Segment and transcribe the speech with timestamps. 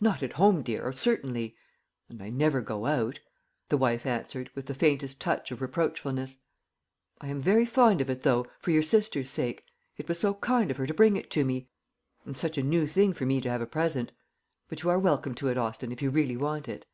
[0.00, 1.56] "Not at home, dear, certainly;
[2.08, 3.18] and I never go out,"
[3.68, 6.36] the wife answered, with the faintest touch of reproachfulness.
[7.20, 9.64] "I am very fond of it, though, for your sister's sake.
[9.98, 11.68] It was so kind of her to bring it to me,
[12.24, 14.12] and such a new thing for me to have a present.
[14.68, 16.86] But you are welcome to it, Austin, if you really want it."